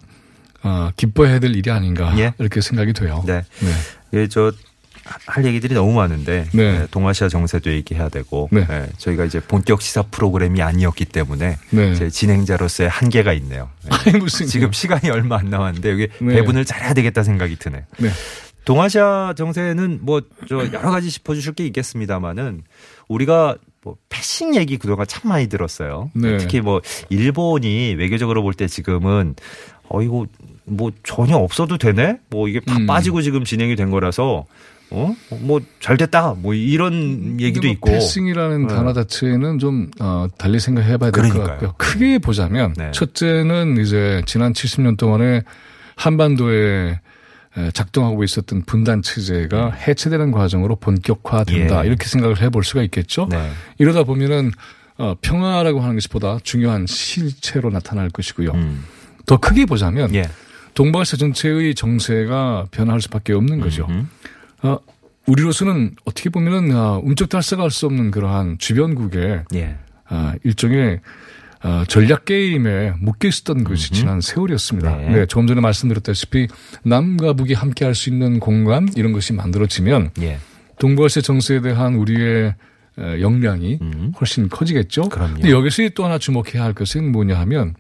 어, 0.64 0.90
기뻐해야 0.96 1.40
될 1.40 1.56
일이 1.56 1.70
아닌가 1.72 2.14
예. 2.18 2.34
이렇게 2.40 2.62
생각이 2.62 2.94
돼요. 2.94 3.24
네. 3.26 3.44
네. 3.60 4.20
예, 4.22 4.28
저, 4.28 4.52
할 5.26 5.44
얘기들이 5.46 5.74
너무 5.76 5.92
많은데, 5.94 6.46
네. 6.54 6.64
예, 6.64 6.88
동아시아 6.90 7.28
정세도 7.28 7.72
얘기해야 7.74 8.08
되고, 8.08 8.48
네. 8.52 8.66
예, 8.70 8.88
저희가 8.98 9.26
이제 9.26 9.42
본격 9.42 9.82
시사 9.82 10.04
프로그램이 10.04 10.62
아니었기 10.62 11.06
때문에, 11.06 11.58
네. 11.72 11.96
제 11.96 12.10
진행자로서의 12.10 12.90
한계가 12.90 13.34
있네요. 13.34 13.70
예. 13.86 13.90
아니, 14.12 14.20
무슨 14.20 14.48
지금 14.48 14.72
시간이 14.72 15.10
얼마 15.10 15.38
안 15.40 15.50
남았는데, 15.50 15.92
여기 15.92 16.08
네. 16.22 16.36
배분을 16.36 16.64
잘해야 16.64 16.94
되겠다 16.94 17.24
생각이 17.24 17.58
드네요. 17.58 17.82
네. 17.98 18.10
동아시아 18.66 19.34
정세는 19.36 20.00
뭐 20.04 20.22
저 20.48 20.60
여러 20.72 20.90
가지 20.90 21.12
짚어주실 21.12 21.52
게 21.52 21.66
있겠습니다만은 21.66 22.64
우리가 23.10 23.58
뭐 23.84 23.98
패싱 24.08 24.56
얘기 24.56 24.78
그동안 24.78 25.06
참 25.06 25.28
많이 25.30 25.48
들었어요. 25.48 26.12
네. 26.16 26.38
특히 26.38 26.62
뭐 26.62 26.80
일본이 27.10 27.94
외교적으로 27.96 28.42
볼 28.42 28.54
때 28.54 28.68
지금은 28.68 29.36
어 29.90 30.02
이거 30.02 30.26
뭐 30.66 30.92
전혀 31.04 31.36
없어도 31.36 31.78
되네? 31.78 32.20
뭐 32.30 32.48
이게 32.48 32.60
다 32.60 32.76
음. 32.78 32.86
빠지고 32.88 33.22
지금 33.22 33.44
진행이 33.44 33.76
된 33.76 33.90
거라서 33.92 34.46
어? 34.90 35.16
뭐 35.42 35.60
잘 35.80 35.98
됐다. 35.98 36.36
뭐 36.38 36.54
이런 36.54 37.40
얘기도 37.42 37.62
근데 37.62 37.68
뭐 37.68 37.74
있고. 37.74 37.92
패싱이라는 37.92 38.68
네. 38.68 38.74
단어 38.74 38.94
자체는 38.94 39.60
좀 39.60 39.90
어, 40.00 40.28
달리 40.38 40.60
생각해 40.60 40.98
봐야 40.98 41.12
될 41.12 41.30
것. 41.30 41.44
같고요. 41.44 41.74
크게 41.78 42.20
보자면 42.20 42.74
네. 42.78 42.92
첫째는 42.92 43.78
이제 43.82 44.22
지난 44.26 44.54
70년 44.54 44.98
동안에 44.98 45.42
한반도에 45.96 47.00
에, 47.56 47.72
작동하고 47.72 48.24
있었던 48.24 48.64
분단 48.66 49.02
체제가 49.02 49.72
해체되는 49.72 50.32
과정으로 50.32 50.76
본격화된다 50.78 51.82
음. 51.82 51.84
예. 51.84 51.88
이렇게 51.88 52.08
생각을 52.08 52.42
해볼 52.42 52.64
수가 52.64 52.82
있겠죠. 52.84 53.28
네. 53.30 53.50
이러다 53.78 54.04
보면은 54.04 54.52
어, 54.98 55.16
평화라고 55.22 55.82
하는 55.82 55.96
것이 55.96 56.08
보다 56.08 56.38
중요한 56.44 56.86
실체로 56.88 57.70
나타날 57.70 58.10
것이고요. 58.10 58.52
음. 58.52 58.84
더 59.26 59.38
크게 59.38 59.66
보자면 59.66 60.14
예. 60.16 60.24
동북아시아 60.74 61.18
전체의 61.18 61.76
정세가 61.76 62.68
변할 62.72 63.02
수밖에 63.02 63.34
없는 63.34 63.60
거죠. 63.60 63.86
음. 63.90 64.10
어, 64.64 64.78
우리로서는 65.28 65.96
어떻게 66.06 66.30
보면은 66.30 66.76
아, 66.76 66.98
움쩍 66.98 67.30
달싹할 67.30 67.72
수 67.72 67.86
없는 67.86 68.12
그러한 68.12 68.58
주변국의 68.58 69.44
예. 69.56 69.78
아, 70.08 70.34
일종의 70.44 71.00
아, 71.62 71.86
전략 71.88 72.26
게임에 72.26 72.94
묶여 73.00 73.30
있었던 73.30 73.64
것이 73.64 73.90
음흠. 73.92 74.00
지난 74.00 74.22
세월이었습니다. 74.22 74.98
네. 74.98 75.10
네. 75.10 75.26
조금 75.28 75.48
전에 75.48 75.62
말씀드렸다시피 75.62 76.48
남과 76.84 77.34
북이 77.34 77.54
함께 77.54 77.86
할 77.86 77.96
수 77.96 78.10
있는 78.10 78.40
공간 78.40 78.90
이런 78.98 79.14
것이 79.14 79.32
만들어지면 79.32 80.12
예. 80.22 80.40
동북아시아 80.80 81.22
정세에 81.22 81.62
대한 81.62 81.96
우리의 81.96 82.56
에, 83.00 83.22
역량이 83.22 83.80
음. 83.82 84.12
훨씬 84.20 84.50
커지겠죠. 84.50 85.10
그럼요. 85.10 85.36
근데 85.36 85.52
여기서 85.52 85.88
또 85.96 86.04
하나 86.04 86.18
주목해야 86.18 86.64
할 86.64 86.74
것은 86.74 87.12
뭐냐 87.12 87.40
하면 87.40 87.76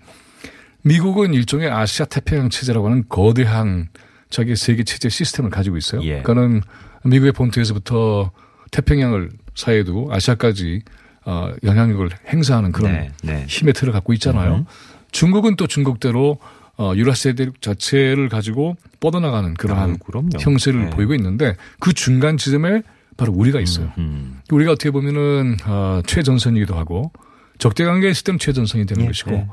미국은 0.84 1.34
일종의 1.34 1.70
아시아 1.70 2.06
태평양 2.06 2.50
체제라고 2.50 2.88
하는 2.88 3.04
거대한 3.10 3.90
자기 4.30 4.56
세계 4.56 4.84
체제 4.84 5.10
시스템을 5.10 5.50
가지고 5.50 5.78
있어요. 5.78 6.02
예. 6.04 6.22
그러니까는 6.22 6.62
미국의 7.06 7.32
본토에서부터 7.34 8.32
태평양을 8.72 9.30
사이에 9.56 9.84
두고 9.84 10.12
아시아까지 10.12 10.82
어, 11.26 11.52
영향력을 11.64 12.10
행사하는 12.28 12.72
그런 12.72 12.92
네. 12.92 13.12
네. 13.24 13.46
힘의 13.48 13.74
틀을 13.74 13.94
갖고 13.94 14.14
있잖아요. 14.14 14.56
음. 14.56 14.66
중국은 15.12 15.56
또 15.56 15.68
중국대로 15.68 16.40
어, 16.76 16.94
유라시아 16.96 17.34
대륙 17.34 17.62
자체를 17.62 18.30
가지고 18.30 18.76
뻗어나가는 19.00 19.54
그러한 19.54 19.98
아. 20.14 20.40
형세를 20.40 20.86
네. 20.86 20.90
보이고 20.90 21.14
있는데 21.14 21.56
그 21.80 21.94
중간 21.94 22.38
지점에 22.38 22.82
바로 23.16 23.32
우리가 23.32 23.60
있어요. 23.62 23.92
음. 24.00 24.40
우리가 24.52 24.72
어떻게 24.72 24.90
보면은 24.90 25.58
어, 25.66 26.02
최전선이기도 26.06 26.76
하고 26.76 27.12
적대 27.60 27.86
관계에 27.86 28.10
있을 28.10 28.24
때는 28.24 28.40
최전선이 28.40 28.88
되는 28.88 29.04
예, 29.04 29.08
것이고 29.08 29.32
예. 29.32 29.48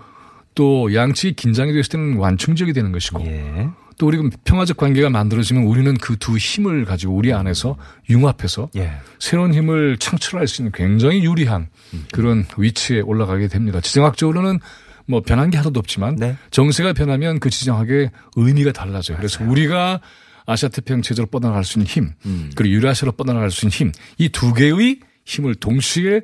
또 0.60 0.92
양측이 0.92 1.36
긴장이 1.36 1.72
됐을 1.72 1.88
때는 1.88 2.18
완충적이 2.18 2.74
되는 2.74 2.92
것이고 2.92 3.24
예. 3.24 3.70
또 3.96 4.08
우리가 4.08 4.24
평화적 4.44 4.76
관계가 4.76 5.08
만들어지면 5.08 5.62
우리는 5.64 5.96
그 5.96 6.18
두 6.18 6.36
힘을 6.36 6.84
가지고 6.84 7.14
우리 7.14 7.32
안에서 7.32 7.78
융합해서 8.10 8.68
예. 8.76 8.92
새로운 9.18 9.54
힘을 9.54 9.96
창출할 9.96 10.46
수 10.46 10.60
있는 10.60 10.72
굉장히 10.72 11.24
유리한 11.24 11.68
그런 12.12 12.44
위치에 12.58 13.00
올라가게 13.00 13.48
됩니다. 13.48 13.80
지정학적으로는 13.80 14.58
뭐 15.06 15.22
변한 15.22 15.48
게 15.48 15.56
하나도 15.56 15.80
없지만 15.80 16.16
네. 16.16 16.36
정세가 16.50 16.92
변하면 16.92 17.40
그 17.40 17.48
지정학의 17.48 18.10
의미가 18.36 18.72
달라져요. 18.72 19.16
그래서 19.16 19.42
우리가 19.42 20.02
아시아 20.44 20.68
태평양 20.68 21.00
체제로 21.00 21.26
뻗어나갈 21.26 21.64
수 21.64 21.78
있는 21.78 21.86
힘, 21.86 22.12
음. 22.26 22.50
그리고 22.54 22.74
유라시아로 22.74 23.12
뻗어나갈 23.12 23.50
수 23.50 23.64
있는 23.64 23.72
힘, 23.72 23.92
이 24.18 24.28
두 24.28 24.52
개의 24.52 25.00
힘을 25.24 25.54
동시에 25.54 26.20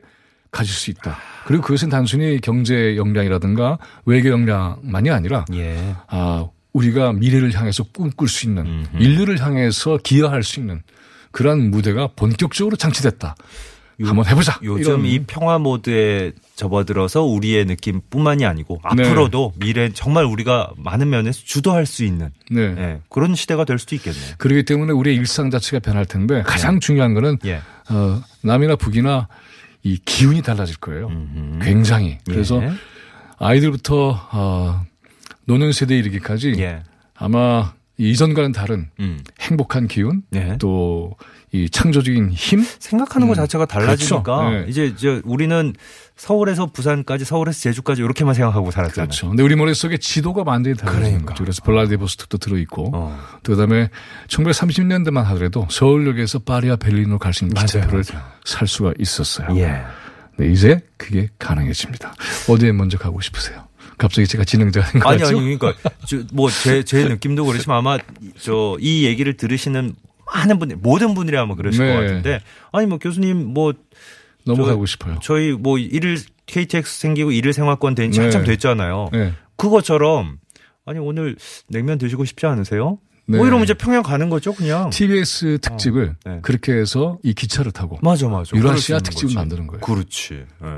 가질 0.57 0.73
수 0.75 0.91
있다. 0.91 1.19
그리고 1.47 1.63
그것은 1.63 1.89
단순히 1.89 2.41
경제 2.41 2.97
역량이라든가 2.97 3.79
외교 4.05 4.31
역량만이 4.31 5.11
아니라 5.11 5.45
예. 5.53 5.95
아, 6.09 6.47
우리가 6.73 7.13
미래를 7.13 7.55
향해서 7.55 7.85
꿈꿀 7.85 8.29
수 8.29 8.47
있는 8.47 8.67
음흠. 8.67 9.03
인류를 9.03 9.41
향해서 9.41 9.99
기여할 10.03 10.43
수 10.43 10.61
있는 10.61 10.83
그러한 11.31 11.71
무대가 11.71 12.09
본격적으로 12.17 12.77
장치됐다. 12.77 13.37
한번 14.05 14.27
해보자. 14.27 14.59
요즘 14.63 15.05
이런. 15.05 15.07
이 15.07 15.25
평화 15.27 15.59
모드에 15.59 16.33
접어들어서 16.55 17.23
우리의 17.23 17.65
느낌뿐만이 17.65 18.45
아니고 18.45 18.81
네. 18.95 19.05
앞으로도 19.05 19.55
미래 19.59 19.91
정말 19.93 20.27
우리가 20.27 20.73
많은 20.77 21.09
면에서 21.09 21.41
주도할 21.45 21.87
수 21.87 22.05
있는 22.05 22.31
네. 22.51 22.75
예, 22.77 23.01
그런 23.09 23.35
시대가 23.35 23.65
될 23.65 23.79
수도 23.79 23.95
있겠네요. 23.95 24.35
그렇기 24.37 24.65
때문에 24.65 24.93
우리의 24.93 25.17
일상 25.17 25.51
자체가 25.51 25.79
변할 25.79 26.05
텐데 26.05 26.43
가장 26.43 26.79
중요한 26.79 27.15
거는 27.15 27.39
예. 27.47 27.63
어, 27.89 28.21
남이나 28.43 28.77
북이나 28.77 29.29
이 29.87 29.99
기운이 30.05 30.43
달라질 30.43 30.77
거예요. 30.79 31.07
음흠. 31.07 31.65
굉장히. 31.65 32.19
그래서 32.27 32.61
예. 32.61 32.73
아이들부터 33.39 34.29
어, 34.33 34.85
노년 35.45 35.71
세대에 35.71 35.99
이르기까지 35.99 36.55
예. 36.59 36.83
아마 37.15 37.73
이전과는 37.99 38.53
다른 38.53 38.91
음. 39.01 39.21
행복한 39.41 39.89
기운 39.89 40.23
예. 40.35 40.59
또이 40.59 41.71
창조적인 41.71 42.31
힘 42.31 42.63
생각하는 42.79 43.27
것 43.27 43.35
음. 43.35 43.37
자체가 43.37 43.65
달라지니까 43.67 44.23
그렇죠. 44.23 44.51
네. 44.51 44.65
이제 44.69 44.95
저 44.97 45.21
우리는 45.25 45.73
서울에서 46.17 46.67
부산까지 46.67 47.25
서울에서 47.25 47.59
제주까지 47.61 48.03
이렇게만 48.03 48.35
생각하고 48.35 48.71
살았잖아요. 48.71 49.07
그렇죠. 49.09 49.29
근데 49.29 49.43
우리 49.43 49.57
머릿속에 49.57 49.97
지도가 49.97 50.43
완전히 50.45 50.77
달라지는 50.77 51.09
그러니까. 51.09 51.33
거죠. 51.33 51.45
그래서 51.45 51.63
블라디보스톡도 51.63 52.39
들어 52.39 52.59
있고 52.59 52.91
어. 52.95 53.19
또 53.43 53.53
그다음에 53.53 53.89
1930년대만 54.29 55.23
하더라도 55.25 55.67
서울역에서 55.71 56.41
파리와 56.41 56.77
베를린으로 56.77 57.19
갈 57.19 57.33
수 57.33 57.45
있는 57.45 57.55
기차표를. 57.61 58.03
살 58.45 58.67
수가 58.69 58.93
있었어요. 58.99 59.49
예. 59.59 59.83
네, 60.39 60.51
이제 60.53 60.81
그게 60.99 61.29
가능해집니다. 61.39 62.15
어디에 62.49 62.73
먼저 62.73 62.99
가고 62.99 63.21
싶으세요? 63.23 63.66
갑자기 63.99 64.27
제가 64.29 64.45
진행자가 64.45 64.91
된거 64.93 65.09
아니? 65.09 65.23
아니 65.23 65.33
그러니까 65.59 65.75
뭐제 66.33 66.85
제 66.85 67.05
느낌도 67.09 67.45
그렇지만 67.47 67.79
아마 67.79 67.99
저 68.41 68.77
이 68.81 69.05
얘기를 69.05 69.37
들으시는 69.37 69.95
많은 70.35 70.59
분들 70.59 70.77
모든 70.79 71.15
분들이 71.15 71.37
아마 71.39 71.55
그러실 71.55 71.87
네. 71.87 71.95
것 71.95 72.01
같은데 72.01 72.41
아니 72.73 72.87
뭐 72.87 72.99
교수님 72.99 73.55
뭐 73.55 73.73
너무 74.45 74.63
저- 74.65 74.69
가고 74.69 74.87
싶어요. 74.87 75.19
저희 75.23 75.53
뭐 75.53 75.79
일일 75.79 76.19
KTX 76.47 77.01
생기고 77.01 77.33
일일 77.33 77.53
생활권 77.53 77.95
된지 77.95 78.19
네. 78.19 78.25
한참 78.27 78.45
됐잖아요. 78.45 79.09
네. 79.13 79.33
그것처럼 79.57 80.39
아니 80.85 80.99
오늘 80.99 81.37
냉면 81.69 81.99
드시고 81.99 82.25
싶지 82.25 82.47
않으세요? 82.47 82.99
네. 83.29 83.39
뭐 83.39 83.47
이러면 83.47 83.65
이제 83.65 83.75
평양 83.75 84.05
가는 84.05 84.31
거죠, 84.31 84.53
그냥. 84.55 84.91
TBS 84.91 85.59
특집을 85.61 86.15
네. 86.25 86.39
그렇게 86.43 86.73
해서 86.75 87.19
이 87.25 87.35
기차를 87.35 87.73
타고 87.73 87.99
맞아, 88.03 88.29
맞아. 88.29 88.57
유라시아 88.57 88.99
특집을 89.01 89.27
거지. 89.29 89.35
만드는 89.35 89.67
거예요. 89.67 89.81
그렇지. 89.81 90.35
예. 90.63 90.69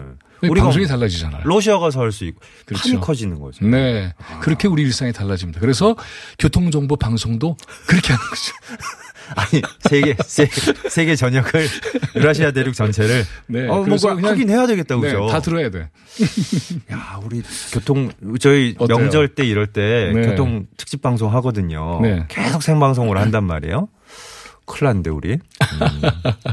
우리 0.42 0.60
방송이 0.60 0.86
달라지잖아요. 0.86 1.42
러시아 1.44 1.78
가서 1.78 2.00
할 2.00 2.12
수 2.12 2.24
있고 2.24 2.40
그렇죠. 2.64 2.88
판이 2.88 3.00
커지는 3.00 3.38
거죠. 3.38 3.66
네. 3.66 4.14
그렇게 4.40 4.66
우리 4.68 4.82
일상이 4.82 5.12
달라집니다. 5.12 5.60
그래서 5.60 5.96
교통 6.38 6.70
정보 6.70 6.96
방송도 6.96 7.56
그렇게 7.86 8.12
하는 8.12 8.24
거죠. 8.28 8.52
아니 9.36 9.62
세계 9.80 10.16
세, 10.24 10.48
세계 10.88 11.14
전역을 11.14 11.66
유라시아 12.16 12.50
대륙 12.52 12.72
전체를 12.74 13.24
네. 13.46 13.68
어, 13.68 13.84
뭐 13.84 13.96
하긴 14.22 14.48
해야 14.48 14.66
되겠다, 14.66 14.94
네, 14.94 15.00
그죠? 15.02 15.26
다 15.26 15.40
들어야 15.40 15.68
돼. 15.70 15.90
야, 16.92 17.20
우리 17.22 17.42
교통 17.72 18.10
저희 18.40 18.74
어때요? 18.78 18.96
명절 18.98 19.34
때 19.34 19.44
이럴 19.44 19.66
때 19.66 20.12
네. 20.14 20.22
교통 20.28 20.66
특집 20.78 21.02
방송 21.02 21.34
하거든요. 21.34 22.00
네. 22.00 22.24
계속 22.28 22.62
생방송을 22.62 23.18
한단 23.18 23.44
말이에요. 23.44 23.88
큰일 24.68 24.88
났는데 24.88 25.10
우리. 25.10 25.38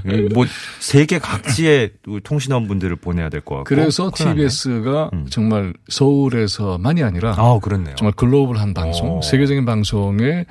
음. 0.05 0.29
뭐 0.33 0.45
세계 0.79 1.19
각지의 1.19 1.91
통신원 2.23 2.67
분들을 2.67 2.95
보내야 2.95 3.29
될 3.29 3.41
것 3.41 3.55
같고. 3.57 3.63
그래서. 3.65 4.11
TBS가 4.15 5.09
음. 5.13 5.27
정말 5.29 5.73
서울에서만이 5.89 7.03
아니라 7.03 7.35
아, 7.37 7.59
그렇네요. 7.61 7.95
정말 7.95 8.13
글로벌한 8.15 8.73
방송, 8.73 9.17
어. 9.17 9.21
세계적인 9.21 9.65
방송의 9.65 10.45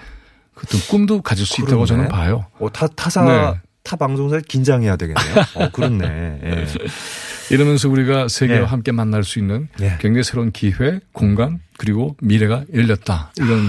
그 0.54 0.66
어떤 0.66 0.80
꿈도 0.88 1.20
가질 1.22 1.44
수 1.46 1.62
있다고 1.62 1.84
그러네. 1.84 1.86
저는 1.86 2.08
봐요. 2.08 2.46
어, 2.60 2.70
타 2.70 2.86
타사 2.86 3.24
네. 3.24 3.60
타 3.82 3.96
방송사 3.96 4.40
긴장해야 4.46 4.96
되겠네요. 4.96 5.34
어, 5.56 5.68
그렇네. 5.70 6.40
예. 6.44 6.66
이러면서 7.50 7.88
우리가 7.90 8.28
세계와 8.28 8.60
예. 8.60 8.64
함께 8.64 8.92
만날 8.92 9.24
수 9.24 9.38
있는 9.38 9.68
예. 9.80 9.96
굉장히 10.00 10.22
새로운 10.24 10.50
기회, 10.52 11.00
공간, 11.12 11.60
그리고 11.76 12.16
미래가 12.22 12.64
열렸다. 12.72 13.32
이런 13.36 13.68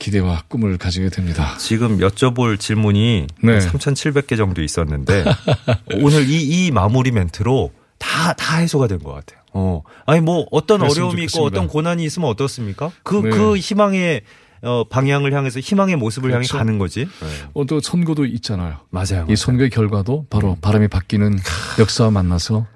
기대와 0.00 0.42
꿈을 0.48 0.76
가지게 0.78 1.10
됩니다. 1.10 1.54
지금 1.58 1.98
여쭤볼 1.98 2.58
질문이 2.58 3.26
네. 3.44 3.58
3,700개 3.58 4.36
정도 4.36 4.62
있었는데 4.62 5.24
오늘 6.02 6.28
이, 6.28 6.42
이 6.66 6.70
마무리 6.72 7.12
멘트로 7.12 7.70
다, 7.98 8.32
다 8.32 8.56
해소가 8.56 8.88
된 8.88 8.98
것 8.98 9.12
같아요. 9.12 9.38
어. 9.52 9.82
아니, 10.06 10.20
뭐, 10.20 10.46
어떤 10.50 10.80
어려움이 10.80 11.22
있고 11.24 11.30
좋겠습니다. 11.32 11.44
어떤 11.44 11.68
고난이 11.68 12.02
있으면 12.04 12.30
어떻습니까? 12.30 12.90
그, 13.02 13.16
네. 13.16 13.30
그 13.30 13.56
희망의 13.58 14.22
어, 14.62 14.84
방향을 14.88 15.32
향해서 15.34 15.60
희망의 15.60 15.96
모습을 15.96 16.30
향해 16.32 16.46
그렇죠. 16.46 16.58
가는 16.58 16.78
거지. 16.78 17.06
어, 17.54 17.64
또 17.66 17.80
선거도 17.80 18.24
있잖아요. 18.26 18.76
맞아요. 18.90 19.26
이 19.28 19.36
선거의 19.36 19.70
결과도 19.70 20.26
바로 20.30 20.56
바람이 20.60 20.88
바뀌는 20.88 21.38
역사와 21.78 22.10
만나서 22.10 22.66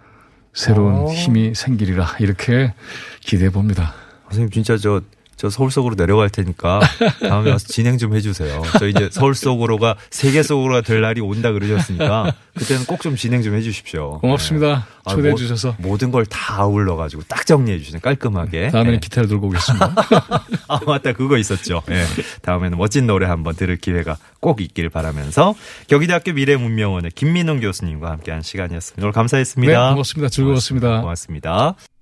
새로운 0.53 0.95
어. 0.95 1.09
힘이 1.09 1.55
생기리라 1.55 2.17
이렇게 2.21 2.75
기대해 3.21 3.51
봅니다. 3.51 3.95
선생님 4.29 4.51
진짜 4.51 4.77
저, 4.79 5.01
저 5.37 5.51
서울 5.51 5.71
속으로 5.71 5.95
내려갈 5.97 6.31
테니까 6.31 6.81
다음에 7.29 7.51
와서 7.51 7.67
진행 7.67 7.99
좀 7.99 8.15
해주세요. 8.15 8.63
저 8.79 8.87
이제 8.89 9.09
서울 9.13 9.35
속으로가 9.35 9.97
세계 10.11 10.43
속으로가 10.43 10.81
될 10.83 11.01
날이 11.01 11.21
온다 11.21 11.53
그러셨으니까 11.53 12.33
그때는 12.57 12.85
꼭 12.87 13.01
좀 13.05 13.17
진행 13.17 13.43
좀 13.43 13.55
해주십시오. 13.55 14.21
고맙습니다. 14.21 14.87
아, 15.05 15.11
초대해 15.11 15.31
뭐- 15.31 15.39
주셔서 15.39 15.75
모든 15.79 16.11
걸 16.11 16.25
다 16.25 16.55
아울러 16.63 16.97
가지고 16.97 17.23
딱 17.29 17.45
정리해 17.47 17.79
주시네 17.79 17.99
깔끔하게. 18.01 18.71
다음에는 18.71 18.95
네. 18.95 19.01
기타를 19.01 19.29
들고 19.29 19.49
오겠습니다. 19.49 19.95
아 20.69 20.81
맞다 20.87 21.13
그거 21.13 21.37
있었죠. 21.37 21.83
예. 21.91 22.05
다음에는 22.43 22.79
멋진 22.79 23.07
노래 23.07 23.27
한번 23.27 23.55
들을 23.55 23.77
기회가 23.77 24.17
꼭 24.41 24.61
있길 24.63 24.89
바라면서 24.89 25.55
경희대학교 25.89 26.33
미래문명원의 26.33 27.11
김민웅 27.15 27.61
교수님과 27.61 28.11
함께한 28.11 28.41
시간이었습니다. 28.43 29.03
오늘 29.05 29.13
감사했습니다. 29.13 29.73
네, 29.73 29.91
고맙습니다. 29.91 30.29
즐거웠습니다. 30.31 31.01
고맙습니다. 31.03 31.51
불어오는군 31.53 31.94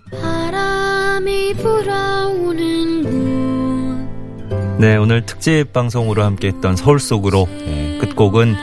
네, 4.78 4.96
오늘 4.96 5.24
특집 5.26 5.72
방송으로 5.72 6.22
함께했던 6.24 6.76
서울 6.76 6.98
속으로 6.98 7.46
예, 7.66 7.98
끝곡은 7.98 8.56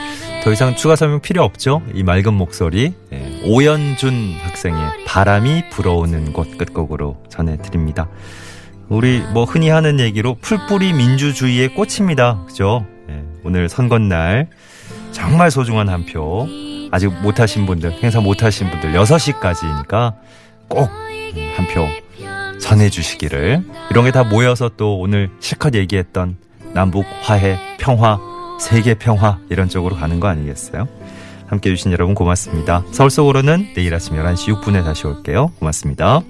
더 0.43 0.51
이상 0.51 0.75
추가 0.75 0.95
설명 0.95 1.21
필요 1.21 1.43
없죠. 1.43 1.81
이 1.93 2.03
맑은 2.03 2.33
목소리 2.33 2.93
예, 3.13 3.41
오연준 3.45 4.35
학생의 4.41 5.05
바람이 5.05 5.69
불어오는 5.69 6.33
곳 6.33 6.57
끝곡으로 6.57 7.23
전해드립니다. 7.29 8.09
우리 8.89 9.19
뭐 9.33 9.43
흔히 9.43 9.69
하는 9.69 9.99
얘기로 9.99 10.37
풀뿌리 10.41 10.93
민주주의의 10.93 11.75
꽃입니다. 11.75 12.43
그죠? 12.47 12.85
예, 13.09 13.23
오늘 13.43 13.69
선거날 13.69 14.47
정말 15.11 15.51
소중한 15.51 15.89
한 15.89 16.05
표. 16.05 16.47
아직 16.91 17.13
못하신 17.21 17.67
분들, 17.67 17.91
행사 18.01 18.19
못하신 18.19 18.71
분들 18.71 18.93
6시까지니까 18.93 20.15
꼭 20.67 20.89
한 21.55 21.67
표 21.67 21.87
전해주시기를. 22.69 23.63
이런 23.89 24.05
게 24.05 24.11
다 24.11 24.23
모여서 24.23 24.69
또 24.77 24.99
오늘 24.99 25.29
실컷 25.39 25.73
얘기했던 25.73 26.37
남북 26.73 27.05
화해, 27.23 27.57
평화, 27.79 28.19
세계 28.59 28.93
평화 28.93 29.39
이런 29.49 29.69
쪽으로 29.69 29.95
가는 29.95 30.19
거 30.19 30.27
아니겠어요? 30.27 30.87
함께 31.47 31.71
해주신 31.71 31.91
여러분 31.91 32.13
고맙습니다. 32.13 32.83
서울 32.91 33.09
속으로는 33.09 33.73
내일 33.75 33.93
아침 33.95 34.15
11시 34.15 34.61
6분에 34.61 34.83
다시 34.83 35.07
올게요. 35.07 35.47
고맙습니다. 35.59 36.21